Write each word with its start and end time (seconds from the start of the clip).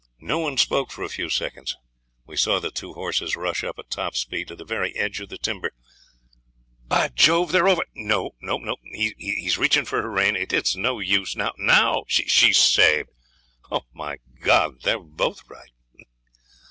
No 0.17 0.39
one 0.39 0.57
spoke 0.57 0.89
for 0.89 1.03
a 1.03 1.09
few 1.09 1.29
seconds. 1.29 1.77
We 2.25 2.35
saw 2.35 2.59
the 2.59 2.71
two 2.71 2.93
horses 2.95 3.35
rush 3.35 3.63
up 3.63 3.77
at 3.77 3.91
top 3.91 4.15
speed 4.15 4.47
to 4.47 4.55
the 4.55 4.65
very 4.65 4.95
edge 4.95 5.19
of 5.19 5.29
the 5.29 5.37
timber. 5.37 5.73
'By 6.87 7.09
Jove! 7.09 7.51
they're 7.51 7.67
over. 7.67 7.83
No! 7.93 8.31
he's 8.89 9.59
reaching 9.59 9.85
for 9.85 10.01
her 10.01 10.09
rein. 10.09 10.35
It's 10.35 10.75
no 10.75 10.97
use. 10.97 11.35
Now 11.35 11.53
now! 11.59 12.05
She's 12.07 12.57
saved! 12.57 13.09
Oh, 13.69 13.85
my 13.93 14.17
God! 14.39 14.81
they're 14.81 14.97
both 14.97 15.43
right. 15.47 15.69